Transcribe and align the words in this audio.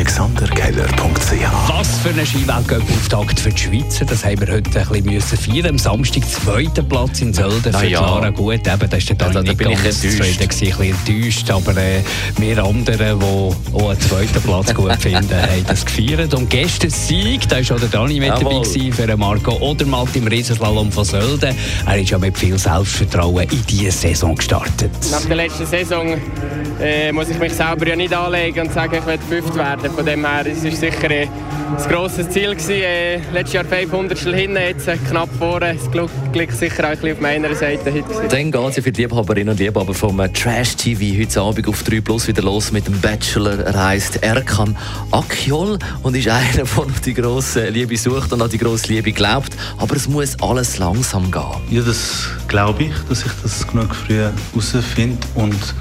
AlexanderKeller.ch 0.00 1.68
Was 1.68 1.98
für 1.98 2.08
eine 2.08 2.24
Skiweltcup-Auftakt 2.24 3.38
für 3.38 3.50
die 3.50 3.58
Schweizer. 3.58 4.06
Das 4.06 4.24
haben 4.24 4.40
wir 4.40 4.54
heute 4.54 4.80
ein 4.80 4.86
bisschen 4.86 5.04
müssen 5.04 5.36
feiern. 5.36 5.66
Am 5.66 5.78
Samstag 5.78 6.26
zweiter 6.26 6.82
Platz 6.82 7.20
in 7.20 7.34
Sölden 7.34 7.70
für 7.70 7.86
ja. 7.86 7.98
Clara 7.98 8.30
Gut. 8.30 8.66
Eben, 8.66 8.88
da 8.90 8.96
ist 8.96 9.08
der 9.10 9.16
Dani 9.16 9.34
da 9.34 9.42
nicht 9.42 9.58
bin 9.58 9.72
ich 9.72 9.76
enttäuscht. 9.76 10.00
zufrieden 10.00 10.40
ein 10.40 10.48
bisschen 10.48 10.96
enttäuscht. 10.96 11.50
Aber 11.50 11.76
äh, 11.76 12.02
wir 12.38 12.64
anderen, 12.64 13.20
die 13.20 13.24
auch 13.24 13.90
einen 13.90 14.00
zweiten 14.00 14.40
Platz 14.40 14.72
gut 14.72 14.96
finden, 15.00 15.34
haben 15.34 15.66
das 15.66 15.84
gefeiert. 15.84 16.32
Und 16.32 16.48
gestern 16.48 16.88
Sieg, 16.88 17.46
da 17.50 17.56
war 17.56 17.76
auch 17.76 17.80
der 17.80 17.88
Dani 17.90 18.20
mit 18.20 18.30
dabei 18.30 18.40
Jawohl. 18.40 18.62
gewesen, 18.62 18.92
für 18.94 19.16
Marco 19.18 19.52
Odermatt 19.58 20.16
im 20.16 20.26
Riesenslalom 20.28 20.90
von 20.90 21.04
Sölden. 21.04 21.54
Er 21.86 21.98
ist 21.98 22.08
ja 22.08 22.16
mit 22.16 22.38
viel 22.38 22.56
Selbstvertrauen 22.56 23.46
in 23.50 23.66
diese 23.68 23.90
Saison 23.90 24.34
gestartet. 24.34 24.92
Nach 25.10 25.26
der 25.26 25.36
letzten 25.36 25.66
Saison 25.66 26.16
äh, 26.80 27.12
muss 27.12 27.28
ich 27.28 27.38
mich 27.38 27.52
selber 27.52 27.86
ja 27.86 27.96
nicht 27.96 28.14
anlegen 28.14 28.66
und 28.66 28.72
sagen, 28.72 28.96
ich 28.98 29.06
werde 29.06 29.22
fünft 29.28 29.54
werden. 29.54 29.89
Von 29.94 30.06
dem 30.06 30.24
her, 30.24 30.46
es 30.46 30.64
ist 30.64 30.80
sicher 30.80 31.10
ein 31.10 31.28
grosses 31.88 32.28
Ziel 32.30 32.54
gewesen. 32.54 32.70
Äh, 32.70 33.16
letztes 33.32 33.54
Jahr 33.54 33.64
500 33.64 34.18
hinten, 34.18 34.56
jetzt 34.56 34.88
äh, 34.88 34.96
knapp 34.96 35.28
vorne. 35.38 35.74
Das 35.74 35.90
Glück 35.90 36.10
liegt 36.32 36.52
sicher 36.52 36.84
auch 36.84 36.90
ein 36.90 36.98
bisschen 36.98 37.12
auf 37.12 37.20
meiner 37.20 37.54
Seite 37.54 37.92
heute. 37.92 38.02
gewesen. 38.02 38.28
Dann 38.28 38.52
geht 38.52 38.70
es 38.70 38.76
ja 38.76 38.82
für 38.82 38.92
die 38.92 39.02
Liebhaberinnen 39.02 39.50
und 39.50 39.60
Liebhaber 39.60 39.94
vom 39.94 40.20
äh, 40.20 40.28
Trash 40.28 40.76
TV 40.76 41.20
heute 41.20 41.40
Abend 41.40 41.68
auf 41.68 41.82
3 41.82 42.00
Plus 42.00 42.28
wieder 42.28 42.42
los 42.42 42.72
mit 42.72 42.86
dem 42.86 43.00
Bachelor. 43.00 43.58
Er 43.60 43.86
heisst 43.86 44.22
Erkan 44.22 44.76
Akyol 45.10 45.78
und 46.02 46.16
ist 46.16 46.28
einer, 46.28 46.52
der 46.54 46.64
noch 46.64 46.98
die 47.04 47.14
grosse 47.14 47.68
Liebe 47.68 47.96
sucht 47.96 48.32
und 48.32 48.42
an 48.42 48.50
die 48.50 48.58
grosse 48.58 48.88
Liebe 48.88 49.12
glaubt. 49.12 49.56
Aber 49.78 49.96
es 49.96 50.08
muss 50.08 50.40
alles 50.40 50.78
langsam 50.78 51.30
gehen. 51.30 51.42
Ja, 51.70 51.82
das 51.82 52.28
glaube 52.48 52.84
ich, 52.84 52.92
dass 53.08 53.24
ich 53.24 53.32
das 53.42 53.66
genug 53.66 53.94
früh 53.94 54.16
herausfinde. 54.16 55.18
Und 55.34 55.74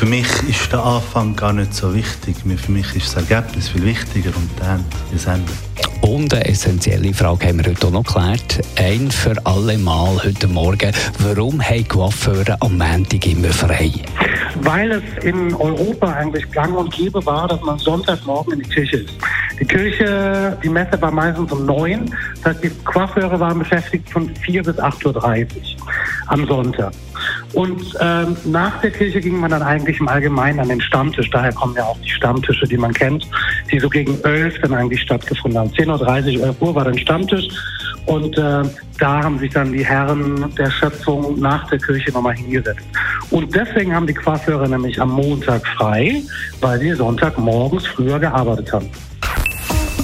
für 0.00 0.06
mich 0.06 0.48
ist 0.48 0.72
der 0.72 0.82
Anfang 0.82 1.36
gar 1.36 1.52
nicht 1.52 1.74
so 1.74 1.94
wichtig. 1.94 2.34
Für 2.38 2.72
mich 2.72 2.96
ist 2.96 3.14
das 3.14 3.28
Ergebnis 3.28 3.68
viel 3.68 3.84
wichtiger 3.84 4.34
und 4.34 4.48
dann 4.58 4.82
das 5.12 5.26
Ende. 5.26 5.52
Und 6.00 6.32
eine 6.32 6.46
essentielle 6.46 7.12
Frage 7.12 7.48
haben 7.48 7.62
wir 7.62 7.70
heute 7.70 7.86
auch 7.86 7.90
noch 7.90 8.04
geklärt. 8.04 8.62
Ein 8.78 9.10
für 9.10 9.34
alle 9.44 9.76
Mal 9.76 10.18
heute 10.24 10.48
Morgen. 10.48 10.90
Warum 11.18 11.60
haben 11.60 11.86
Coiffeure 11.86 12.56
am 12.60 12.78
Montag 12.78 13.26
immer 13.26 13.50
frei? 13.50 13.92
weil 14.62 14.90
es 14.90 15.24
in 15.24 15.54
Europa 15.54 16.12
eigentlich 16.12 16.50
gang 16.50 16.76
und 16.76 16.92
gäbe 16.92 17.24
war, 17.24 17.48
dass 17.48 17.60
man 17.62 17.78
Sonntagmorgen 17.78 18.54
in 18.54 18.60
die 18.60 18.68
Kirche 18.68 18.96
ist. 18.98 19.14
Die 19.58 19.64
Kirche, 19.64 20.58
die 20.62 20.68
Messe 20.68 21.00
war 21.00 21.10
meistens 21.10 21.50
um 21.52 21.66
neun, 21.66 22.14
das 22.42 22.54
heißt, 22.54 22.64
die 22.64 22.70
Coiffeure 22.84 23.38
waren 23.38 23.60
beschäftigt 23.60 24.10
von 24.10 24.34
vier 24.36 24.62
bis 24.62 24.76
8.30 24.76 25.06
Uhr 25.06 25.46
am 26.26 26.46
Sonntag. 26.46 26.92
Und 27.52 27.96
ähm, 28.00 28.36
nach 28.44 28.80
der 28.80 28.90
Kirche 28.90 29.20
ging 29.20 29.38
man 29.38 29.50
dann 29.50 29.62
eigentlich 29.62 29.98
im 29.98 30.08
Allgemeinen 30.08 30.60
an 30.60 30.68
den 30.68 30.80
Stammtisch. 30.80 31.28
Daher 31.30 31.52
kommen 31.52 31.74
ja 31.76 31.84
auch 31.84 31.98
die 32.00 32.10
Stammtische, 32.10 32.66
die 32.66 32.76
man 32.76 32.92
kennt, 32.92 33.28
die 33.70 33.78
so 33.80 33.88
gegen 33.88 34.20
11 34.22 34.60
dann 34.62 34.74
eigentlich 34.74 35.02
stattgefunden 35.02 35.58
haben. 35.58 35.70
10.30 35.70 36.38
Uhr, 36.38 36.46
11 36.46 36.62
Uhr 36.62 36.74
war 36.74 36.84
dann 36.84 36.98
Stammtisch. 36.98 37.48
Und 38.06 38.36
äh, 38.38 38.62
da 38.98 39.22
haben 39.22 39.38
sich 39.38 39.50
dann 39.52 39.72
die 39.72 39.84
Herren 39.84 40.52
der 40.56 40.70
Schöpfung 40.70 41.38
nach 41.38 41.68
der 41.68 41.78
Kirche 41.78 42.12
nochmal 42.12 42.34
hingesetzt. 42.34 42.80
Und 43.30 43.54
deswegen 43.54 43.94
haben 43.94 44.06
die 44.06 44.14
Coiffeure 44.14 44.68
nämlich 44.68 45.00
am 45.00 45.10
Montag 45.10 45.66
frei, 45.76 46.22
weil 46.60 46.78
sie 46.80 46.92
Sonntagmorgens 46.92 47.86
früher 47.86 48.18
gearbeitet 48.18 48.72
haben. 48.72 48.88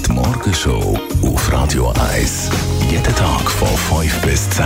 Die 0.05 0.11
Morgenshow 0.11 0.97
auf 1.23 1.53
Radio 1.53 1.93
1. 2.13 2.49
Jeden 2.89 3.15
Tag 3.15 3.49
von 3.51 3.67
5 4.01 4.21
bis 4.21 4.49
10. 4.51 4.65